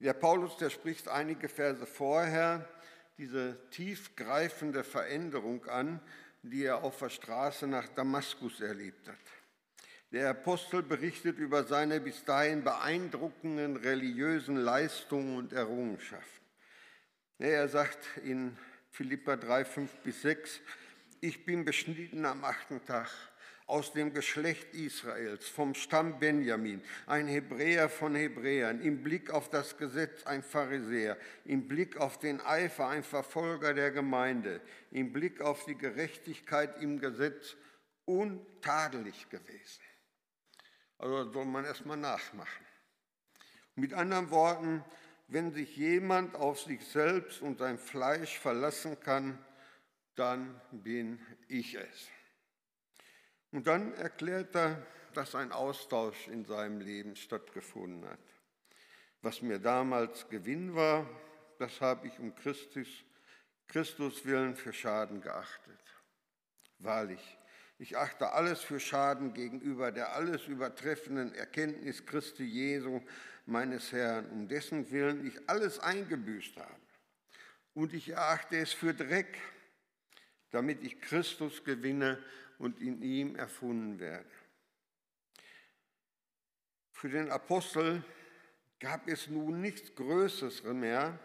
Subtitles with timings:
[0.00, 2.68] Der Paulus, der spricht einige Verse vorher
[3.18, 6.00] diese tiefgreifende Veränderung an,
[6.42, 9.16] die er auf der Straße nach Damaskus erlebt hat.
[10.12, 16.46] Der Apostel berichtet über seine bis dahin beeindruckenden religiösen Leistungen und Errungenschaften.
[17.38, 18.56] Er sagt in
[18.90, 20.60] Philippa 3, 5 bis 6,
[21.20, 23.10] ich bin beschnitten am achten Tag
[23.68, 29.76] aus dem Geschlecht Israels, vom Stamm Benjamin, ein Hebräer von Hebräern, im Blick auf das
[29.76, 35.66] Gesetz ein Pharisäer, im Blick auf den Eifer ein Verfolger der Gemeinde, im Blick auf
[35.66, 37.56] die Gerechtigkeit im Gesetz
[38.06, 39.82] untadelig gewesen.
[40.96, 42.64] Also soll man erstmal nachmachen.
[43.74, 44.82] Mit anderen Worten,
[45.28, 49.38] wenn sich jemand auf sich selbst und sein Fleisch verlassen kann,
[50.14, 52.08] dann bin ich es.
[53.52, 58.18] Und dann erklärt er, dass ein Austausch in seinem Leben stattgefunden hat.
[59.22, 61.08] Was mir damals Gewinn war,
[61.58, 62.88] das habe ich um Christus,
[63.66, 65.80] Christus willen für Schaden geachtet.
[66.78, 67.38] Wahrlich,
[67.78, 73.00] ich achte alles für Schaden gegenüber der alles übertreffenden Erkenntnis Christi Jesu,
[73.46, 76.80] meines Herrn, um dessen Willen ich alles eingebüßt habe.
[77.74, 79.38] Und ich erachte es für Dreck,
[80.50, 82.22] damit ich Christus gewinne
[82.58, 84.30] und in ihm erfunden werde.
[86.92, 88.02] Für den Apostel
[88.80, 91.18] gab es nun nichts Größeres mehr,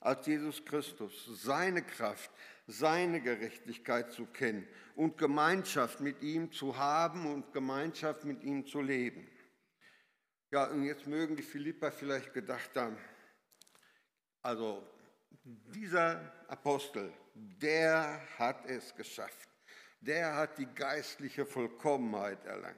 [0.00, 2.30] als Jesus Christus, seine Kraft,
[2.66, 8.80] seine Gerechtigkeit zu kennen und Gemeinschaft mit ihm zu haben und Gemeinschaft mit ihm zu
[8.80, 9.28] leben.
[10.50, 12.96] Ja, und jetzt mögen die Philipper vielleicht gedacht haben,
[14.42, 14.82] also
[15.44, 19.50] dieser Apostel, der hat es geschafft
[20.00, 22.76] der hat die geistliche Vollkommenheit erlangt.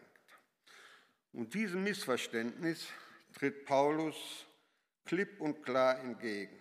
[1.32, 2.86] Und diesem Missverständnis
[3.32, 4.46] tritt Paulus
[5.04, 6.60] klipp und klar entgegen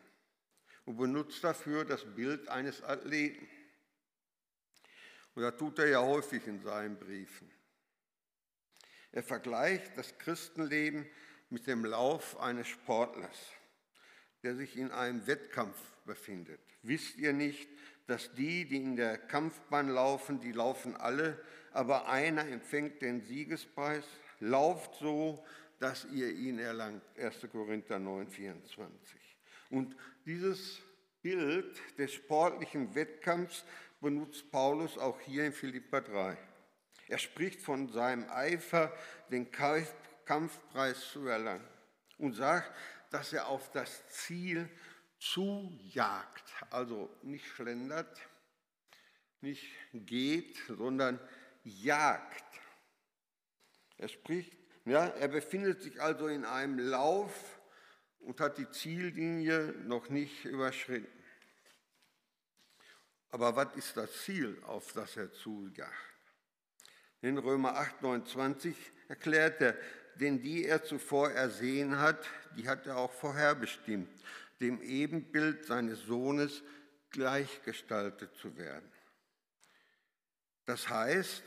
[0.85, 3.47] und benutzt dafür das Bild eines Athleten.
[5.35, 7.51] Und das tut er ja häufig in seinen Briefen.
[9.11, 11.05] Er vergleicht das Christenleben
[11.49, 13.51] mit dem Lauf eines Sportlers,
[14.43, 16.61] der sich in einem Wettkampf befindet.
[16.81, 17.69] Wisst ihr nicht,
[18.11, 21.39] dass die, die in der Kampfbahn laufen, die laufen alle,
[21.71, 24.03] aber einer empfängt den Siegespreis.
[24.41, 25.45] Lauft so,
[25.79, 27.01] dass ihr ihn erlangt.
[27.17, 27.47] 1.
[27.49, 29.37] Korinther 9, 24.
[29.69, 29.95] Und
[30.25, 30.81] dieses
[31.21, 33.63] Bild des sportlichen Wettkampfs
[34.01, 36.37] benutzt Paulus auch hier in Philippa 3.
[37.07, 38.91] Er spricht von seinem Eifer,
[39.31, 39.49] den
[40.25, 41.65] Kampfpreis zu erlangen
[42.17, 42.73] und sagt,
[43.09, 44.67] dass er auf das Ziel
[45.21, 48.19] zujagt, also nicht schlendert,
[49.41, 51.19] nicht geht, sondern
[51.63, 52.43] jagt.
[53.97, 57.59] Er spricht, ja, er befindet sich also in einem Lauf
[58.19, 61.23] und hat die Ziellinie noch nicht überschritten.
[63.29, 65.93] Aber was ist das Ziel, auf das er zujagt?
[67.21, 68.75] In Römer 8, 29
[69.07, 69.77] erklärt er,
[70.15, 72.27] denn die er zuvor ersehen hat,
[72.57, 74.09] die hat er auch vorherbestimmt,
[74.61, 76.63] dem Ebenbild seines Sohnes
[77.09, 78.91] gleichgestaltet zu werden.
[80.65, 81.43] Das heißt,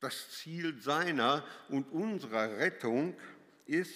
[0.00, 3.16] das Ziel seiner und unserer Rettung
[3.66, 3.94] ist,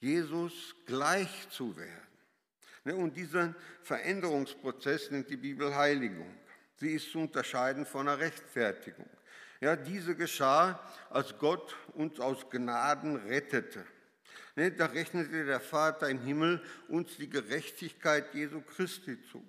[0.00, 2.08] Jesus gleich zu werden.
[2.84, 6.34] Ne, und diesen Veränderungsprozess nennt die Bibel Heiligung.
[6.76, 9.08] Sie ist zu unterscheiden von der Rechtfertigung.
[9.60, 10.80] Ja, diese geschah,
[11.10, 13.84] als Gott uns aus Gnaden rettete.
[14.56, 19.48] Ne, da rechnete der Vater im Himmel uns die Gerechtigkeit Jesu Christi zu.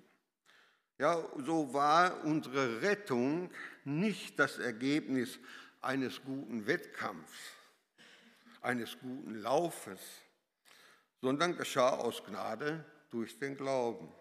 [0.98, 3.50] Ja, so war unsere Rettung
[3.84, 5.38] nicht das Ergebnis
[5.80, 7.38] eines guten Wettkampfs,
[8.60, 10.00] eines guten Laufes,
[11.20, 14.12] sondern geschah aus Gnade durch den Glauben.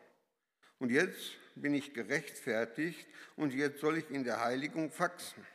[0.79, 5.45] Und jetzt bin ich gerechtfertigt und jetzt soll ich in der Heiligung wachsen.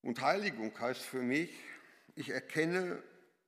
[0.00, 1.50] Und Heiligung heißt für mich,
[2.14, 3.02] ich erkenne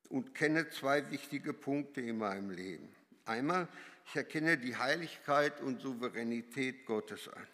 [0.08, 2.88] und kenne zwei wichtige Punkte in meinem Leben.
[3.24, 3.68] Einmal,
[4.06, 7.46] ich erkenne die Heiligkeit und Souveränität Gottes an.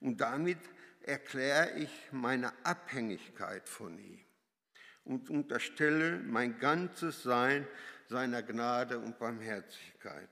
[0.00, 0.58] Und damit
[1.02, 4.20] erkläre ich meine Abhängigkeit von ihm
[5.04, 7.66] und unterstelle mein ganzes Sein
[8.08, 10.30] seiner Gnade und Barmherzigkeit.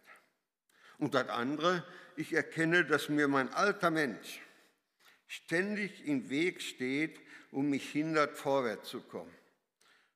[0.98, 1.84] Und das andere,
[2.16, 4.40] ich erkenne, dass mir mein alter Mensch
[5.26, 7.20] ständig im Weg steht
[7.50, 9.32] und mich hindert, vorwärts zu kommen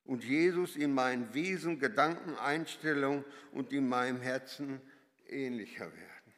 [0.09, 4.81] und Jesus in meinem Wesen, Gedanken, Einstellung und in meinem Herzen
[5.27, 6.35] ähnlicher werden.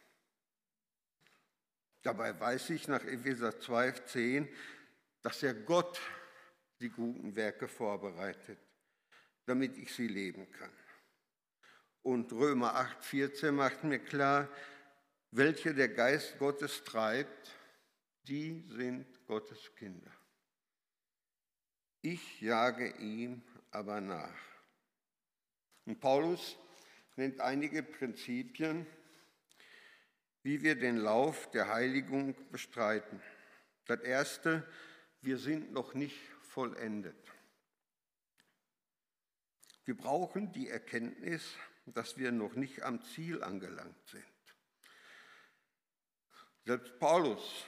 [2.03, 4.49] Dabei weiß ich nach Epheser 2,10,
[5.23, 6.01] dass er Gott
[6.81, 8.59] die guten Werke vorbereitet,
[9.47, 10.73] damit ich sie leben kann.
[12.03, 14.49] Und Römer 8, 14 macht mir klar,
[15.31, 17.57] welche der Geist Gottes treibt,
[18.25, 20.11] die sind Gottes Kinder.
[22.03, 24.39] Ich jage ihm aber nach.
[25.87, 26.57] Und Paulus
[27.17, 28.87] nennt einige Prinzipien,
[30.43, 33.23] wie wir den Lauf der Heiligung bestreiten.
[33.87, 34.67] Das erste,
[35.21, 37.17] wir sind noch nicht vollendet.
[39.85, 41.57] Wir brauchen die Erkenntnis,
[41.87, 44.25] dass wir noch nicht am Ziel angelangt sind.
[46.65, 47.65] Selbst Paulus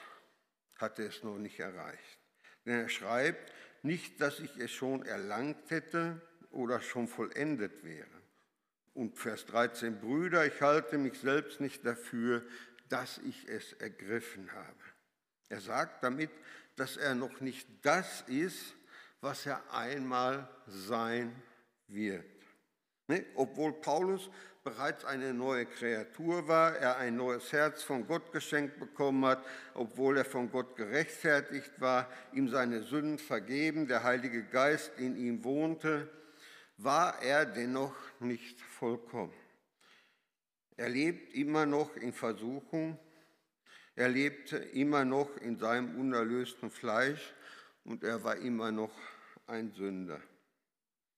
[0.77, 2.19] hatte es noch nicht erreicht.
[2.65, 3.53] Denn er schreibt,
[3.83, 6.21] nicht, dass ich es schon erlangt hätte
[6.51, 8.09] oder schon vollendet wäre.
[8.95, 12.45] Und Vers 13, Brüder, ich halte mich selbst nicht dafür,
[12.89, 14.85] dass ich es ergriffen habe.
[15.49, 16.31] Er sagt damit,
[16.77, 18.75] dass er noch nicht das ist,
[19.21, 21.35] was er einmal sein
[21.89, 22.25] wird.
[23.09, 23.25] Ne?
[23.35, 24.31] Obwohl Paulus
[24.65, 29.45] bereits eine neue Kreatur war, er ein neues Herz von Gott geschenkt bekommen hat,
[29.75, 35.43] obwohl er von Gott gerechtfertigt war, ihm seine Sünden vergeben, der Heilige Geist in ihm
[35.43, 36.09] wohnte,
[36.77, 39.35] war er dennoch nicht vollkommen.
[40.77, 42.99] Er lebt immer noch in Versuchung,
[43.95, 47.35] er lebte immer noch in seinem unerlösten Fleisch
[47.85, 48.93] und er war immer noch
[49.47, 50.21] ein Sünder.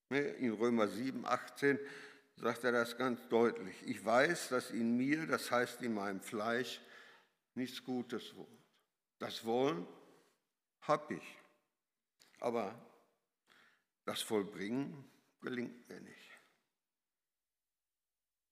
[0.09, 1.79] Ne, in Römer 7, 18
[2.37, 3.77] sagt er das ganz deutlich.
[3.87, 6.81] Ich weiß, dass in mir, das heißt in meinem Fleisch,
[7.55, 8.49] nichts Gutes wohnt.
[9.19, 9.87] Das Wollen
[10.83, 11.39] habe ich,
[12.41, 12.75] aber
[14.05, 15.05] das Vollbringen
[15.41, 16.31] gelingt mir nicht.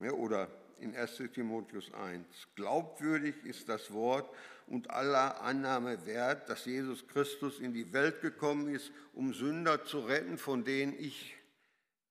[0.00, 2.26] Ja, oder in 1 Timotheus 1.
[2.56, 4.34] Glaubwürdig ist das Wort
[4.67, 10.00] und aller Annahme wert, dass Jesus Christus in die Welt gekommen ist, um Sünder zu
[10.00, 11.37] retten, von denen ich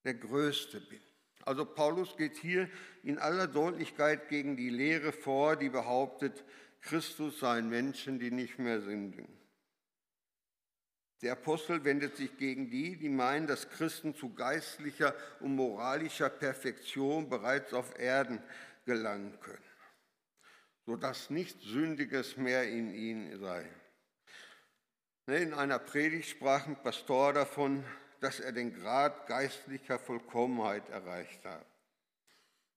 [0.06, 1.02] der Größte bin.
[1.46, 2.70] Also Paulus geht hier
[3.04, 6.44] in aller Deutlichkeit gegen die Lehre vor, die behauptet,
[6.82, 9.28] Christus seien Menschen, die nicht mehr sündigen.
[11.22, 17.30] Der Apostel wendet sich gegen die, die meinen, dass Christen zu geistlicher und moralischer Perfektion
[17.30, 18.42] bereits auf Erden
[18.86, 19.64] gelangen können,
[20.88, 23.70] sodass nichts Sündiges mehr in ihnen sei.
[25.28, 27.86] In einer Predigt sprach ein Pastor davon,
[28.22, 31.66] dass er den Grad geistlicher Vollkommenheit erreicht hat.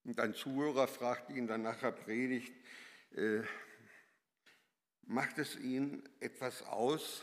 [0.03, 2.53] Und ein Zuhörer fragt ihn dann nach der Predigt,
[3.13, 3.43] äh,
[5.03, 7.23] macht es Ihnen etwas aus,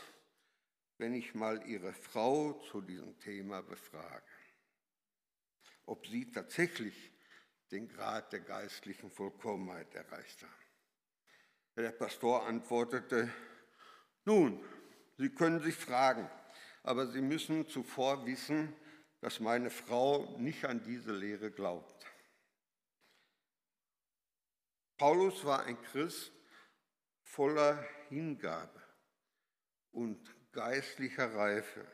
[0.98, 4.30] wenn ich mal Ihre Frau zu diesem Thema befrage?
[5.86, 7.12] Ob sie tatsächlich
[7.72, 10.52] den Grad der geistlichen Vollkommenheit erreicht haben?
[11.76, 13.32] Der Pastor antwortete,
[14.24, 14.64] nun,
[15.18, 16.30] Sie können sich fragen,
[16.82, 18.74] aber Sie müssen zuvor wissen,
[19.20, 22.04] dass meine Frau nicht an diese Lehre glaubt.
[24.98, 26.32] Paulus war ein Christ
[27.22, 28.82] voller Hingabe
[29.92, 30.18] und
[30.52, 31.86] geistlicher Reife.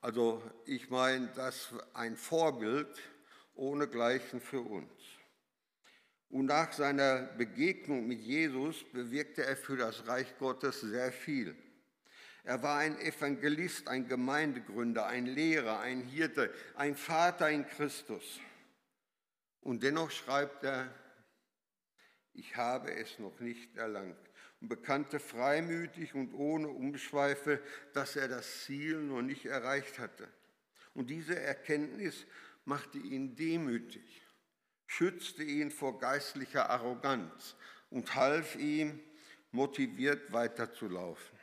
[0.00, 3.00] Also ich meine, das ein Vorbild
[3.54, 4.92] ohnegleichen für uns.
[6.28, 11.56] Und nach seiner Begegnung mit Jesus bewirkte er für das Reich Gottes sehr viel.
[12.44, 18.38] Er war ein Evangelist, ein Gemeindegründer, ein Lehrer, ein Hirte, ein Vater in Christus.
[19.62, 20.94] Und dennoch schreibt er,
[22.34, 24.18] ich habe es noch nicht erlangt.
[24.60, 27.62] Und bekannte freimütig und ohne Umschweife,
[27.94, 30.28] dass er das Ziel noch nicht erreicht hatte.
[30.92, 32.26] Und diese Erkenntnis
[32.66, 34.22] machte ihn demütig,
[34.86, 37.56] schützte ihn vor geistlicher Arroganz
[37.90, 39.00] und half ihm,
[39.50, 41.33] motiviert weiterzulaufen.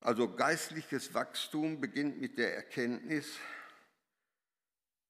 [0.00, 3.38] Also geistliches Wachstum beginnt mit der Erkenntnis,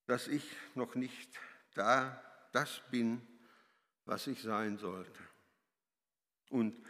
[0.07, 1.39] dass ich noch nicht
[1.75, 3.21] da das bin,
[4.05, 5.21] was ich sein sollte.
[6.49, 6.81] Und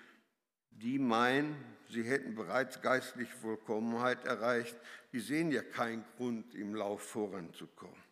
[0.70, 1.56] die meinen,
[1.88, 4.76] sie hätten bereits geistliche Vollkommenheit erreicht,
[5.12, 8.02] die sehen ja keinen Grund, im Lauf voranzukommen.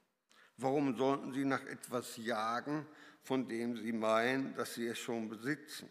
[0.56, 2.86] Warum sollten sie nach etwas jagen,
[3.22, 5.90] von dem sie meinen, dass sie es schon besitzen?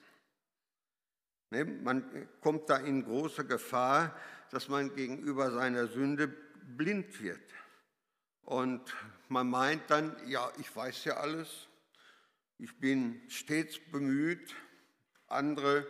[1.54, 4.20] Ne, man kommt da in große Gefahr,
[4.50, 7.44] dass man gegenüber seiner Sünde blind wird.
[8.42, 8.82] Und
[9.30, 11.68] man meint dann, ja, ich weiß ja alles,
[12.58, 14.56] ich bin stets bemüht,
[15.28, 15.86] andere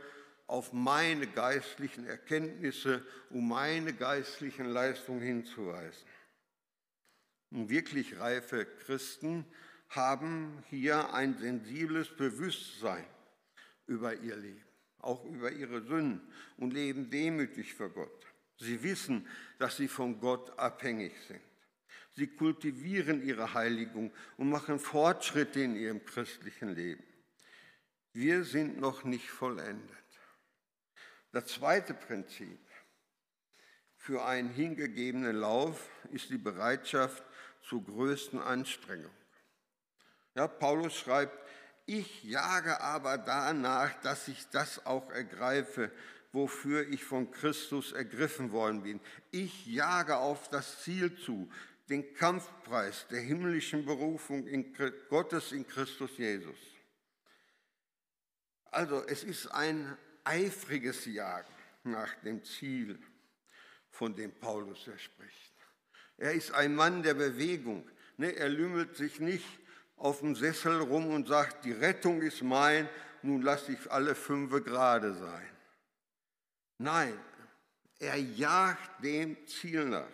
[0.47, 6.09] auf meine geistlichen Erkenntnisse und meine geistlichen Leistungen hinzuweisen.
[7.51, 9.45] Und wirklich reife Christen
[9.87, 13.05] haben hier ein sensibles Bewusstsein
[13.87, 14.72] über ihr Leben
[15.03, 16.21] auch über ihre Sünden
[16.57, 18.25] und leben demütig für Gott.
[18.57, 19.27] Sie wissen,
[19.59, 21.41] dass sie von Gott abhängig sind.
[22.15, 27.03] Sie kultivieren ihre Heiligung und machen Fortschritte in ihrem christlichen Leben.
[28.13, 29.89] Wir sind noch nicht vollendet.
[31.31, 32.59] Das zweite Prinzip
[33.97, 37.23] für einen hingegebenen Lauf ist die Bereitschaft
[37.63, 39.15] zur größten Anstrengung.
[40.35, 41.42] Ja, Paulus schreibt,
[41.85, 45.91] ich jage aber danach, dass ich das auch ergreife,
[46.31, 48.99] wofür ich von Christus ergriffen worden bin.
[49.31, 51.49] Ich jage auf das Ziel zu,
[51.89, 54.73] den Kampfpreis der himmlischen Berufung in
[55.09, 56.57] Gottes in Christus Jesus.
[58.71, 62.97] Also es ist ein eifriges Jagen nach dem Ziel,
[63.91, 65.53] von dem Paulus er spricht.
[66.17, 67.87] Er ist ein Mann der Bewegung.
[68.17, 69.45] Ne, er lümmelt sich nicht
[69.97, 72.89] auf dem Sessel rum und sagt, die Rettung ist mein,
[73.21, 75.49] nun lasse ich alle fünf gerade sein.
[76.77, 77.17] Nein,
[77.99, 80.07] er jagt dem Ziel nach.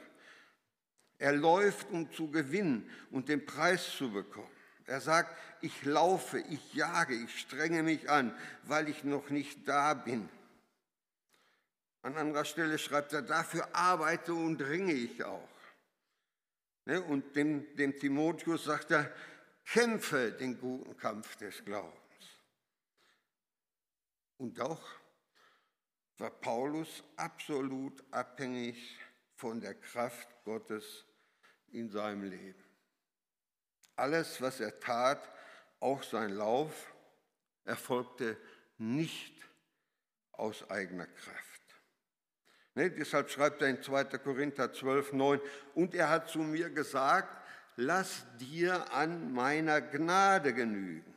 [1.18, 4.50] Er läuft, um zu gewinnen und den Preis zu bekommen.
[4.86, 9.94] Er sagt, ich laufe, ich jage, ich strenge mich an, weil ich noch nicht da
[9.94, 10.30] bin.
[12.02, 15.50] An anderer Stelle schreibt er, dafür arbeite und ringe ich auch.
[16.86, 19.12] Ne, und dem, dem Timotheus sagt er,
[19.72, 21.94] kämpfe den guten Kampf des Glaubens.
[24.38, 24.82] Und doch
[26.18, 28.98] war Paulus absolut abhängig
[29.36, 31.06] von der Kraft Gottes
[31.72, 32.64] in seinem Leben.
[33.96, 35.30] Alles, was er tat,
[35.80, 36.94] auch sein Lauf,
[37.64, 38.38] erfolgte
[38.78, 39.36] nicht
[40.32, 41.62] aus eigener Kraft.
[42.76, 44.06] Ne, deshalb schreibt er in 2.
[44.20, 45.42] Korinther 12, 9,
[45.76, 47.39] und er hat zu mir gesagt,
[47.80, 51.16] lass dir an meiner Gnade genügen,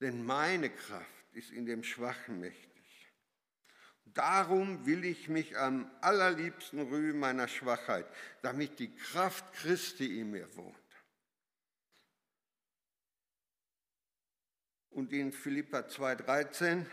[0.00, 2.68] denn meine Kraft ist in dem Schwachen mächtig.
[4.04, 8.06] Darum will ich mich am allerliebsten rühmen meiner Schwachheit,
[8.42, 10.76] damit die Kraft Christi in mir wohnt.
[14.90, 16.84] Und in Philippa 2,13,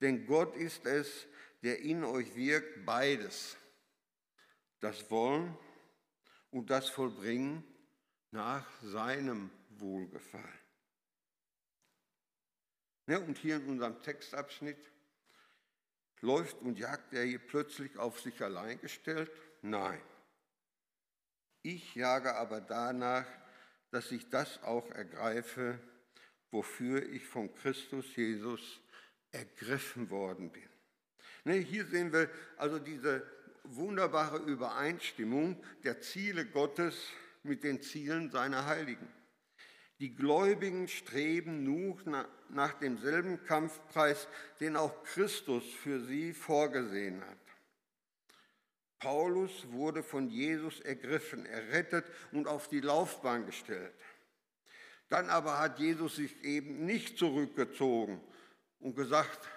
[0.00, 1.28] denn Gott ist es,
[1.62, 3.56] der in euch wirkt, beides,
[4.80, 5.56] das Wollen
[6.50, 7.64] und das Vollbringen
[8.30, 10.60] nach seinem Wohlgefallen.
[13.06, 14.78] Ja, und hier in unserem Textabschnitt
[16.20, 19.30] läuft und jagt er hier plötzlich auf sich allein gestellt?
[19.62, 20.00] Nein.
[21.62, 23.26] Ich jage aber danach,
[23.90, 25.78] dass ich das auch ergreife,
[26.50, 28.80] wofür ich von Christus Jesus
[29.32, 30.68] ergriffen worden bin.
[31.44, 33.26] Ne, hier sehen wir also diese
[33.64, 36.96] wunderbare Übereinstimmung der Ziele Gottes
[37.42, 39.08] mit den Zielen seiner Heiligen.
[40.00, 41.98] Die Gläubigen streben nur
[42.48, 47.38] nach demselben Kampfpreis, den auch Christus für sie vorgesehen hat.
[48.98, 53.94] Paulus wurde von Jesus ergriffen, errettet und auf die Laufbahn gestellt.
[55.08, 58.20] Dann aber hat Jesus sich eben nicht zurückgezogen
[58.78, 59.48] und gesagt,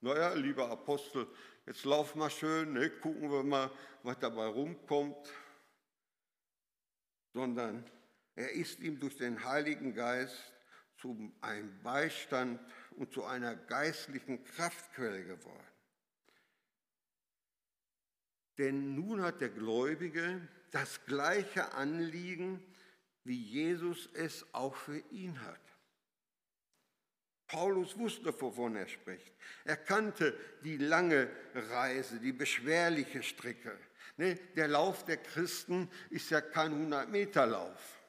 [0.00, 1.26] naja, lieber Apostel,
[1.66, 3.70] jetzt lauf mal schön, ne, gucken wir mal,
[4.02, 5.32] was dabei rumkommt,
[7.32, 7.84] sondern
[8.34, 10.52] er ist ihm durch den Heiligen Geist
[10.96, 12.60] zu einem Beistand
[12.96, 15.66] und zu einer geistlichen Kraftquelle geworden.
[18.58, 22.64] Denn nun hat der Gläubige das gleiche Anliegen,
[23.24, 25.73] wie Jesus es auch für ihn hat.
[27.46, 29.32] Paulus wusste, wovon er spricht.
[29.64, 33.78] Er kannte die lange Reise, die beschwerliche Strecke.
[34.16, 38.00] Ne, der Lauf der Christen ist ja kein 100-Meter-Lauf,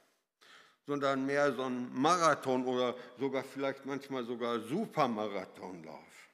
[0.86, 6.30] sondern mehr so ein Marathon oder sogar vielleicht manchmal sogar Supermarathonlauf.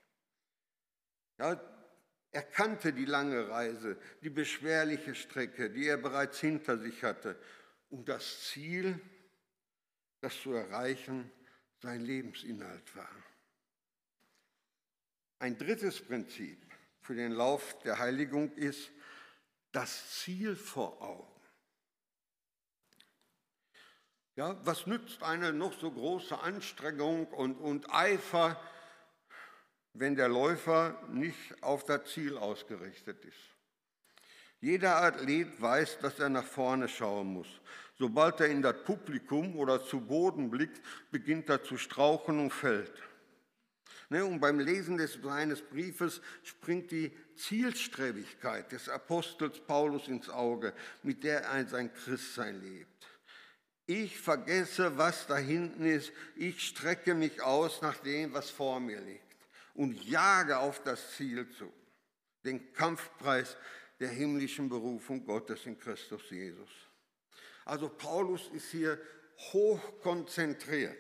[1.39, 1.59] Ja,
[2.31, 7.37] er kannte die lange Reise, die beschwerliche Strecke, die er bereits hinter sich hatte.
[7.89, 8.99] Und das Ziel,
[10.21, 11.31] das zu erreichen,
[11.81, 13.09] sein Lebensinhalt war.
[15.39, 16.59] Ein drittes Prinzip
[17.01, 18.91] für den Lauf der Heiligung ist
[19.71, 21.27] das Ziel vor Augen.
[24.35, 28.61] Ja, was nützt eine noch so große Anstrengung und, und Eifer,
[29.93, 33.39] wenn der Läufer nicht auf das Ziel ausgerichtet ist?
[34.61, 37.47] Jeder Athlet weiß, dass er nach vorne schauen muss.
[38.01, 40.81] Sobald er in das Publikum oder zu Boden blickt,
[41.11, 42.91] beginnt er zu strauchen und fällt.
[44.09, 50.73] Ne, und beim Lesen des, seines Briefes springt die Zielstrebigkeit des Apostels Paulus ins Auge,
[51.03, 53.05] mit der er sein Christsein lebt.
[53.85, 56.11] Ich vergesse, was da hinten ist.
[56.35, 59.37] Ich strecke mich aus nach dem, was vor mir liegt
[59.75, 61.71] und jage auf das Ziel zu,
[62.43, 63.57] den Kampfpreis
[63.99, 66.90] der himmlischen Berufung Gottes in Christus Jesus.
[67.65, 68.99] Also Paulus ist hier
[69.53, 70.97] hoch konzentriert.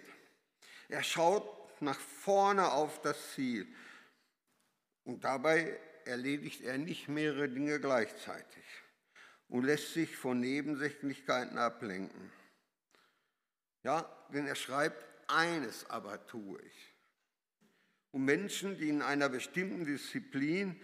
[0.89, 3.67] Er schaut nach vorne auf das Ziel
[5.03, 8.63] und dabei erledigt er nicht mehrere Dinge gleichzeitig
[9.47, 12.31] und lässt sich von Nebensächlichkeiten ablenken.
[13.83, 16.95] Ja, denn er schreibt, eines aber tue ich.
[18.11, 20.79] Und Menschen, die in einer bestimmten Disziplin,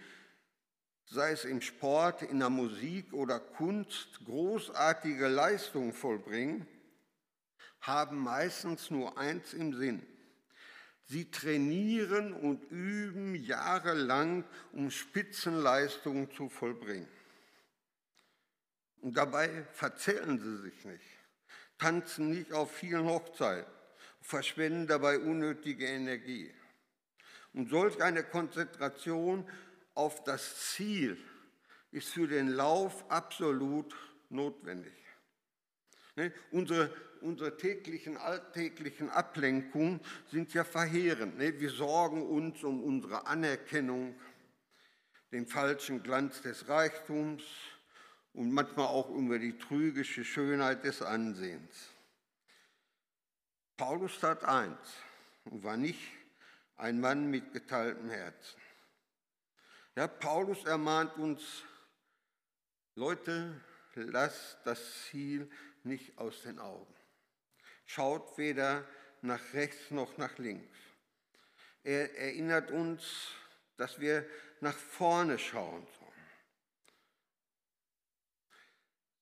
[1.10, 6.66] sei es im Sport, in der Musik oder Kunst, großartige Leistungen vollbringen,
[7.80, 10.06] haben meistens nur eins im Sinn.
[11.06, 17.08] Sie trainieren und üben jahrelang, um Spitzenleistungen zu vollbringen.
[19.00, 21.04] Und dabei verzählen sie sich nicht,
[21.78, 23.72] tanzen nicht auf vielen Hochzeiten,
[24.20, 26.52] verschwenden dabei unnötige Energie.
[27.54, 29.48] Und solch eine Konzentration
[29.98, 31.18] auf das Ziel
[31.90, 33.96] ist für den Lauf absolut
[34.30, 34.94] notwendig.
[36.14, 36.32] Ne?
[36.52, 40.00] Unsere, unsere täglichen, alltäglichen Ablenkungen
[40.30, 41.36] sind ja verheerend.
[41.36, 41.58] Ne?
[41.58, 44.14] Wir sorgen uns um unsere Anerkennung,
[45.32, 47.42] den falschen Glanz des Reichtums,
[48.34, 51.88] und manchmal auch über die trügische Schönheit des Ansehens.
[53.76, 54.78] Paulus tat eins
[55.46, 56.12] und war nicht
[56.76, 58.60] ein Mann mit geteiltem Herzen.
[59.98, 61.64] Ja, Paulus ermahnt uns,
[62.94, 63.60] Leute,
[63.94, 65.50] lasst das Ziel
[65.82, 66.94] nicht aus den Augen.
[67.84, 68.86] Schaut weder
[69.22, 70.78] nach rechts noch nach links.
[71.82, 73.32] Er erinnert uns,
[73.76, 74.24] dass wir
[74.60, 75.84] nach vorne schauen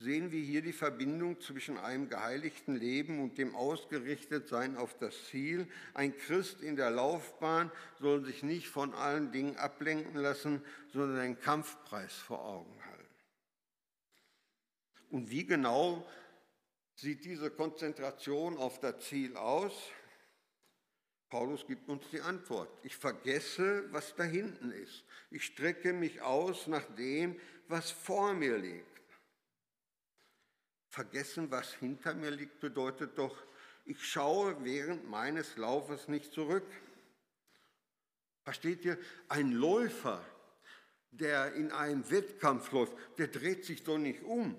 [0.07, 5.67] sehen wir hier die Verbindung zwischen einem geheiligten Leben und dem Ausgerichtetsein auf das Ziel.
[5.95, 11.41] Ein Christ in der Laufbahn soll sich nicht von allen Dingen ablenken lassen, sondern einen
[11.41, 13.15] Kampfpreis vor Augen halten.
[15.11, 16.07] Und wie genau
[16.95, 19.73] sieht diese Konzentration auf das Ziel aus?
[21.31, 22.69] Paulus gibt uns die Antwort.
[22.85, 25.05] Ich vergesse, was da hinten ist.
[25.33, 28.96] Ich strecke mich aus nach dem, was vor mir liegt.
[30.97, 33.37] Vergessen, was hinter mir liegt, bedeutet doch,
[33.85, 36.67] ich schaue während meines Laufes nicht zurück.
[38.45, 38.97] Versteht ihr?
[39.29, 40.25] Ein Läufer,
[41.11, 44.57] der in einem Wettkampf läuft, der dreht sich doch nicht um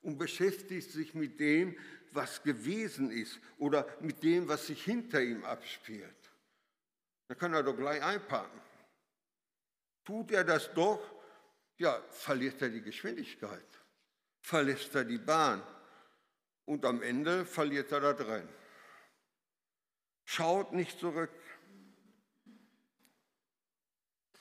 [0.00, 1.78] und beschäftigt sich mit dem,
[2.12, 6.30] was gewesen ist oder mit dem, was sich hinter ihm abspielt.
[7.28, 8.58] Da kann er doch gleich einpacken.
[10.02, 11.02] Tut er das doch,
[11.76, 13.79] ja, verliert er die Geschwindigkeit
[14.40, 15.62] verlässt er die Bahn
[16.64, 18.48] und am Ende verliert er da drin.
[20.24, 21.32] Schaut nicht zurück.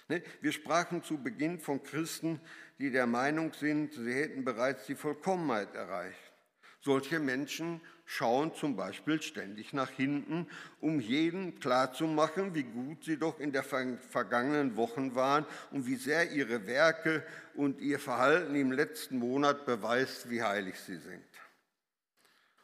[0.07, 2.41] Ne, wir sprachen zu Beginn von Christen,
[2.79, 6.33] die der Meinung sind, sie hätten bereits die Vollkommenheit erreicht.
[6.81, 10.47] Solche Menschen schauen zum Beispiel ständig nach hinten,
[10.81, 16.31] um jedem klarzumachen, wie gut sie doch in den vergangenen Wochen waren und wie sehr
[16.31, 21.23] ihre Werke und ihr Verhalten im letzten Monat beweist, wie heilig sie sind.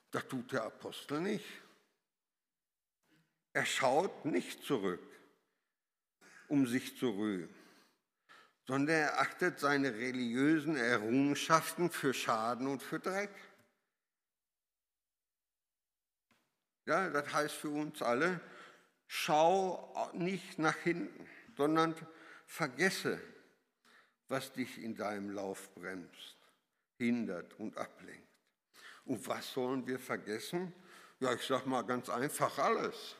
[0.10, 1.45] Das tut der Apostel nicht.
[3.53, 5.08] Er schaut nicht zurück,
[6.47, 7.53] um sich zu rühmen,
[8.65, 13.29] sondern er achtet seine religiösen Errungenschaften für Schaden und für Dreck.
[16.86, 18.39] Ja, das heißt für uns alle,
[19.08, 21.95] schau nicht nach hinten, sondern
[22.45, 23.19] vergesse,
[24.28, 26.38] was dich in deinem Lauf bremst,
[26.98, 28.28] hindert und ablenkt.
[29.06, 30.74] Und was sollen wir vergessen?
[31.19, 33.15] Ja, ich sage mal ganz einfach alles.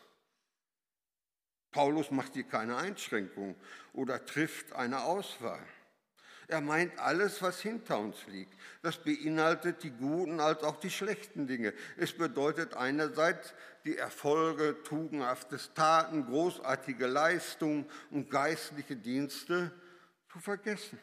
[1.72, 3.56] Paulus macht hier keine Einschränkung
[3.94, 5.66] oder trifft eine Auswahl.
[6.48, 8.54] Er meint alles, was hinter uns liegt.
[8.82, 11.74] Das beinhaltet die guten als auch die schlechten Dinge.
[11.98, 13.54] Es bedeutet einerseits
[13.84, 19.72] die Erfolge, tugendhaftes Taten, großartige Leistungen und geistliche Dienste
[20.32, 21.00] zu vergessen.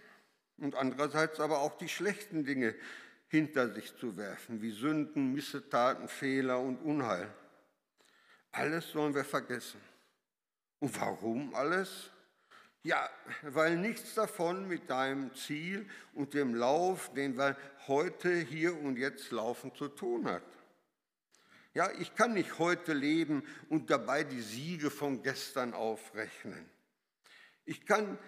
[0.58, 2.74] Und andererseits aber auch die schlechten Dinge
[3.28, 7.28] hinter sich zu werfen, wie Sünden, Missetaten, Fehler und Unheil.
[8.52, 9.80] Alles sollen wir vergessen.
[10.78, 12.10] Und warum alles?
[12.84, 13.08] Ja,
[13.42, 19.30] weil nichts davon mit deinem Ziel und dem Lauf, den wir heute, hier und jetzt
[19.30, 20.42] laufen, zu tun hat.
[21.74, 26.68] Ja, ich kann nicht heute leben und dabei die Siege von gestern aufrechnen.
[27.64, 28.18] Ich kann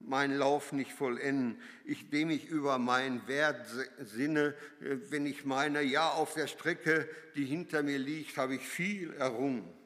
[0.00, 3.66] meinen Lauf nicht vollenden, indem ich über meinen Wert
[3.98, 9.12] sinne, wenn ich meine, ja, auf der Strecke, die hinter mir liegt, habe ich viel
[9.14, 9.77] errungen.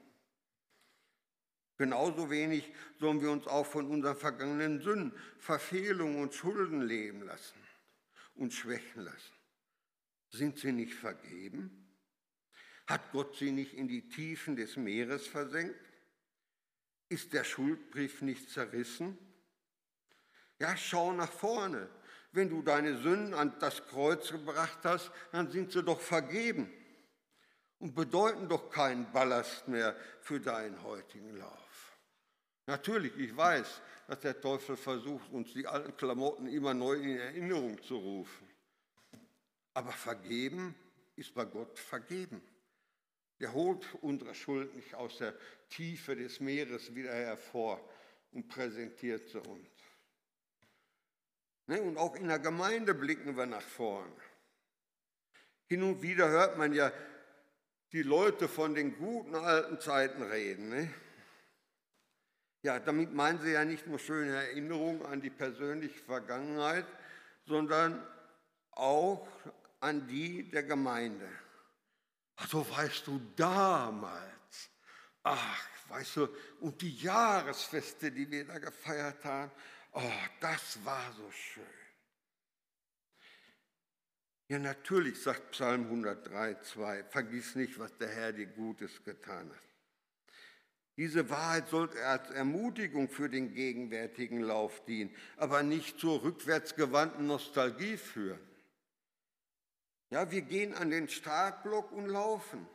[1.83, 7.59] Genauso wenig sollen wir uns auch von unseren vergangenen Sünden, Verfehlungen und Schulden leben lassen
[8.37, 9.35] und schwächen lassen.
[10.29, 11.92] Sind sie nicht vergeben?
[12.87, 15.75] Hat Gott sie nicht in die Tiefen des Meeres versenkt?
[17.09, 19.18] Ist der Schuldbrief nicht zerrissen?
[20.61, 21.88] Ja, schau nach vorne.
[22.31, 26.73] Wenn du deine Sünden an das Kreuz gebracht hast, dann sind sie doch vergeben
[27.81, 31.72] und bedeuten doch keinen Ballast mehr für deinen heutigen Lauf.
[32.73, 37.83] Natürlich, ich weiß, dass der Teufel versucht, uns die alten Klamotten immer neu in Erinnerung
[37.83, 38.49] zu rufen.
[39.75, 40.75] Aber vergeben
[41.15, 42.41] ist bei Gott vergeben.
[43.41, 45.35] Der holt unsere Schuld nicht aus der
[45.69, 47.79] Tiefe des Meeres wieder hervor
[48.31, 49.69] und präsentiert sie uns.
[51.67, 54.11] Ne, und auch in der Gemeinde blicken wir nach vorn.
[55.69, 56.91] Hin und wieder hört man ja
[57.93, 60.91] die Leute von den guten alten Zeiten reden.
[62.62, 66.87] Ja, damit meinen sie ja nicht nur schöne Erinnerungen an die persönliche Vergangenheit,
[67.44, 68.07] sondern
[68.70, 69.29] auch
[69.81, 71.29] an die der Gemeinde.
[72.37, 74.70] Also weißt du, damals,
[75.25, 76.29] ach, weißt du,
[76.61, 79.51] und die Jahresfeste, die wir da gefeiert haben,
[79.92, 81.64] oh, das war so schön.
[84.46, 89.72] Ja, natürlich, sagt Psalm 103, 2, vergiss nicht, was der Herr dir Gutes getan hat.
[91.03, 97.97] Diese Wahrheit sollte als Ermutigung für den gegenwärtigen Lauf dienen, aber nicht zur rückwärtsgewandten Nostalgie
[97.97, 98.38] führen.
[100.11, 102.69] Ja, wir gehen an den Startblock und laufen.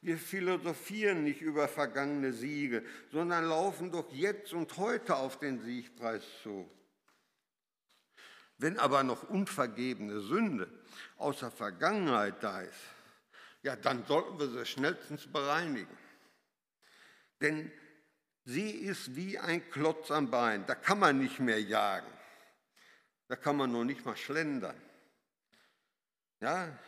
[0.00, 6.22] Wir philosophieren nicht über vergangene Siege, sondern laufen doch jetzt und heute auf den Siegpreis
[6.42, 6.66] zu.
[8.56, 10.70] Wenn aber noch unvergebene Sünde
[11.18, 12.80] aus der Vergangenheit da ist,
[13.62, 16.03] ja, dann sollten wir sie schnellstens bereinigen.
[17.44, 17.70] Denn
[18.46, 20.64] sie ist wie ein Klotz am Bein.
[20.66, 22.10] Da kann man nicht mehr jagen.
[23.28, 24.80] Da kann man noch nicht mal schlendern.
[26.40, 26.78] Ja,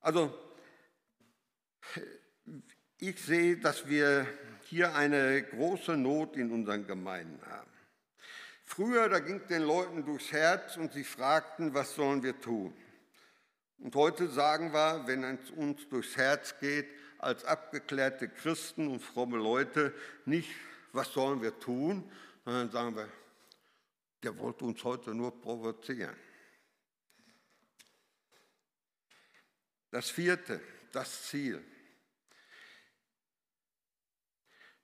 [0.00, 0.38] also
[2.98, 4.26] ich sehe, dass wir
[4.64, 7.70] hier eine große Not in unseren Gemeinden haben.
[8.62, 12.76] Früher, da ging den Leuten durchs Herz und sie fragten, was sollen wir tun?
[13.78, 16.88] Und heute sagen wir, wenn es uns durchs Herz geht,
[17.18, 20.50] als abgeklärte Christen und fromme Leute, nicht,
[20.92, 22.10] was sollen wir tun,
[22.44, 23.08] sondern sagen wir,
[24.22, 26.16] der wollte uns heute nur provozieren.
[29.90, 30.60] Das vierte,
[30.92, 31.64] das Ziel.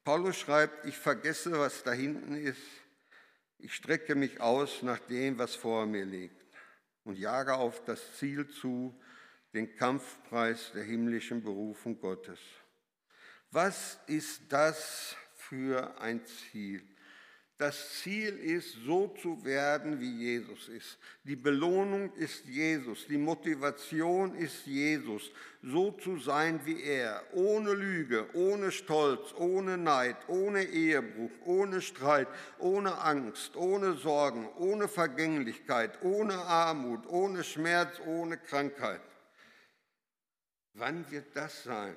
[0.04, 2.62] Paulus schreibt, ich vergesse, was da hinten ist,
[3.58, 6.42] ich strecke mich aus nach dem, was vor mir liegt
[7.04, 8.98] und jage auf das Ziel zu,
[9.52, 12.38] den Kampfpreis der himmlischen Berufung Gottes.
[13.50, 16.82] Was ist das für ein Ziel?
[17.58, 20.98] Das Ziel ist, so zu werden, wie Jesus ist.
[21.22, 23.06] Die Belohnung ist Jesus.
[23.06, 25.30] Die Motivation ist Jesus.
[25.62, 27.22] So zu sein wie er.
[27.34, 32.26] Ohne Lüge, ohne Stolz, ohne Neid, ohne Ehebruch, ohne Streit,
[32.58, 39.02] ohne Angst, ohne Sorgen, ohne Vergänglichkeit, ohne Armut, ohne Schmerz, ohne Krankheit.
[40.74, 41.96] Wann wird das sein?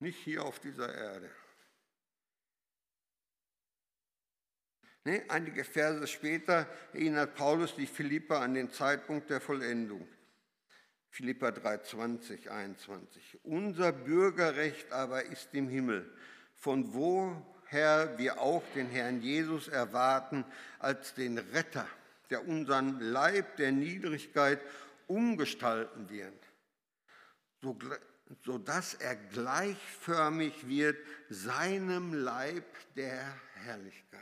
[0.00, 1.30] Nicht hier auf dieser Erde.
[5.04, 5.22] Ne?
[5.28, 10.06] Einige Verse später erinnert Paulus die Philippa an den Zeitpunkt der Vollendung.
[11.10, 13.38] Philippa 3, 20, 21.
[13.44, 16.10] Unser Bürgerrecht aber ist im Himmel,
[16.56, 20.44] von woher wir auch den Herrn Jesus erwarten
[20.80, 21.86] als den Retter,
[22.30, 24.60] der unseren Leib der Niedrigkeit
[25.06, 26.34] umgestalten wird,
[28.44, 30.96] sodass er gleichförmig wird
[31.28, 32.64] seinem Leib
[32.96, 33.22] der
[33.54, 34.20] Herrlichkeit.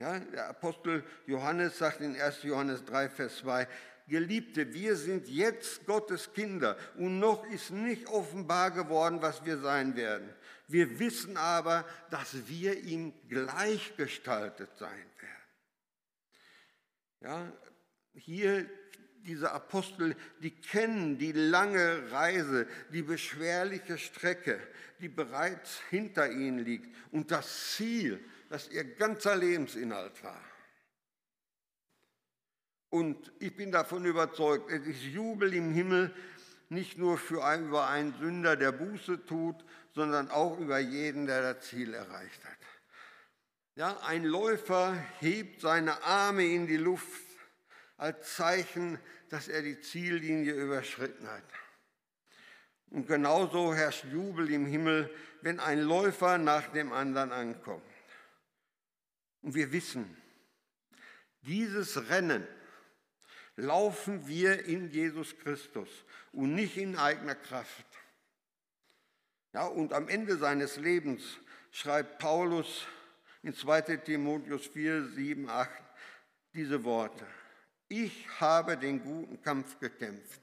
[0.00, 2.42] Ja, der Apostel Johannes sagt in 1.
[2.42, 3.68] Johannes 3, Vers 2,
[4.06, 9.96] Geliebte, wir sind jetzt Gottes Kinder und noch ist nicht offenbar geworden, was wir sein
[9.96, 10.28] werden.
[10.68, 15.34] Wir wissen aber, dass wir ihm gleichgestaltet sein werden.
[17.20, 17.52] Ja,
[18.12, 18.68] hier
[19.24, 24.60] diese Apostel, die kennen die lange Reise, die beschwerliche Strecke,
[25.00, 30.40] die bereits hinter ihnen liegt und das Ziel, das ihr ganzer Lebensinhalt war.
[32.90, 36.14] Und ich bin davon überzeugt, es ist Jubel im Himmel,
[36.68, 41.54] nicht nur für einen, über einen Sünder, der Buße tut, sondern auch über jeden, der
[41.54, 42.58] das Ziel erreicht hat.
[43.76, 47.23] Ja, ein Läufer hebt seine Arme in die Luft
[47.96, 51.44] als Zeichen, dass er die Ziellinie überschritten hat.
[52.90, 57.82] Und genauso herrscht Jubel im Himmel, wenn ein Läufer nach dem anderen ankommt.
[59.42, 60.16] Und wir wissen,
[61.42, 62.46] dieses Rennen,
[63.56, 65.88] laufen wir in Jesus Christus
[66.32, 67.86] und nicht in eigener Kraft.
[69.52, 71.22] Ja, und am Ende seines Lebens
[71.70, 72.86] schreibt Paulus
[73.42, 75.70] in 2 Timotheus 4, 7, 8
[76.54, 77.26] diese Worte.
[77.88, 80.40] Ich habe den guten Kampf gekämpft.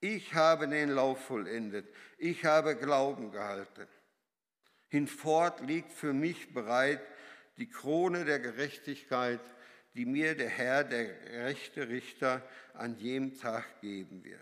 [0.00, 1.86] Ich habe den Lauf vollendet.
[2.18, 3.86] Ich habe Glauben gehalten.
[4.88, 7.02] Hinfort liegt für mich bereit
[7.58, 9.40] die Krone der Gerechtigkeit,
[9.94, 12.42] die mir der Herr, der gerechte Richter,
[12.74, 14.40] an jedem Tag geben wird.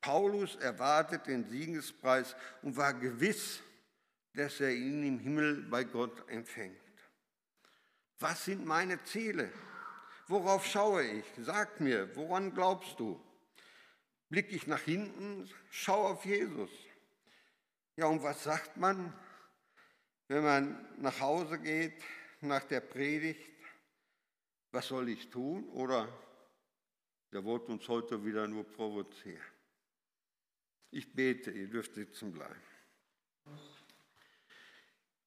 [0.00, 3.60] Paulus erwartet den Siegespreis und war gewiss,
[4.34, 6.76] dass er ihn im Himmel bei Gott empfängt.
[8.18, 9.50] Was sind meine Ziele?
[10.30, 11.24] Worauf schaue ich?
[11.38, 13.20] Sag mir, woran glaubst du?
[14.28, 16.70] Blicke ich nach hinten, schau auf Jesus.
[17.96, 19.12] Ja, und was sagt man,
[20.28, 22.00] wenn man nach Hause geht
[22.42, 23.50] nach der Predigt?
[24.70, 25.68] Was soll ich tun?
[25.70, 26.08] Oder
[27.32, 29.42] der wollte uns heute wieder nur provozieren.
[30.92, 32.62] Ich bete, ihr dürft sitzen bleiben.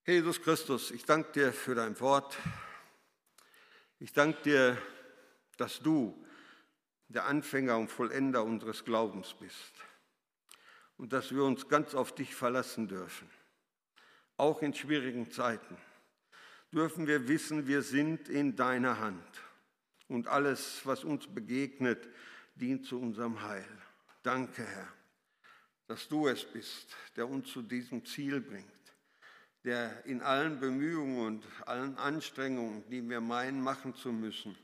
[0.05, 2.37] Jesus Christus, ich danke dir für dein Wort.
[3.99, 4.81] Ich danke dir,
[5.63, 6.13] dass du
[7.07, 9.73] der Anfänger und Vollender unseres Glaubens bist
[10.97, 13.29] und dass wir uns ganz auf dich verlassen dürfen.
[14.35, 15.77] Auch in schwierigen Zeiten
[16.73, 19.41] dürfen wir wissen, wir sind in deiner Hand
[20.09, 22.09] und alles, was uns begegnet,
[22.55, 23.65] dient zu unserem Heil.
[24.21, 24.93] Danke, Herr
[25.87, 28.65] dass du es bist, der uns zu diesem Ziel bringt,
[29.63, 34.57] der in allen Bemühungen und allen Anstrengungen, die wir meinen, machen zu müssen,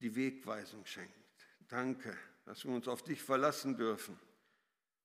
[0.00, 1.12] die Wegweisung schenkt.
[1.68, 4.18] Danke, dass wir uns auf dich verlassen dürfen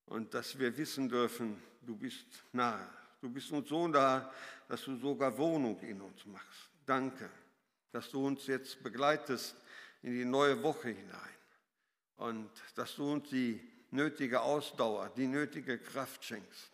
[0.05, 2.87] und dass wir wissen dürfen, du bist nahe.
[3.21, 4.31] Du bist uns so nah,
[4.67, 6.69] dass du sogar Wohnung in uns machst.
[6.85, 7.29] Danke,
[7.91, 9.55] dass du uns jetzt begleitest
[10.01, 11.35] in die neue Woche hinein
[12.17, 16.71] und dass du uns die nötige Ausdauer, die nötige Kraft schenkst,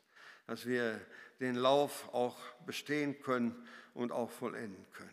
[0.48, 1.00] dass wir
[1.40, 3.56] den Lauf auch bestehen können
[3.94, 5.10] und auch vollenden können.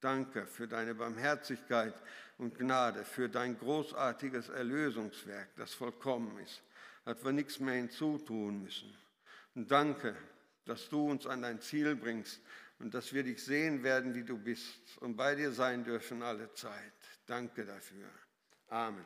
[0.00, 1.94] Danke für deine Barmherzigkeit
[2.38, 6.62] und Gnade, für dein großartiges Erlösungswerk, das vollkommen ist,
[7.04, 8.96] dass wir nichts mehr hinzutun müssen.
[9.54, 10.16] Und danke,
[10.64, 12.40] dass du uns an dein Ziel bringst
[12.78, 16.52] und dass wir dich sehen werden, wie du bist und bei dir sein dürfen alle
[16.54, 16.92] Zeit.
[17.26, 18.08] Danke dafür.
[18.68, 19.04] Amen.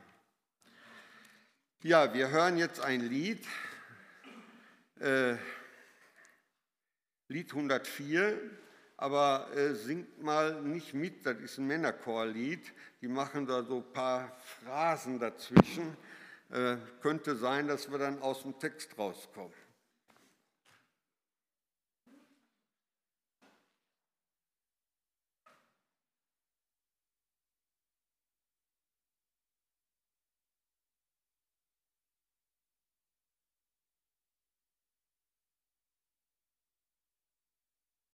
[1.83, 3.45] Ja, wir hören jetzt ein Lied,
[5.01, 5.37] äh,
[7.29, 8.39] Lied 104,
[9.03, 13.93] aber äh, singt mal nicht mit, das ist ein Männerchorlied, die machen da so ein
[13.93, 15.97] paar Phrasen dazwischen.
[16.51, 19.55] Äh, könnte sein, dass wir dann aus dem Text rauskommen.